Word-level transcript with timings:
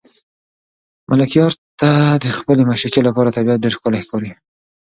ملکیار 1.09 1.53
ته 1.79 1.89
د 2.23 2.25
خپلې 2.37 2.61
معشوقې 2.69 3.01
لپاره 3.07 3.35
طبیعت 3.37 3.61
ډېر 3.63 3.73
ښکلی 3.77 4.01
ښکاري. 4.05 4.31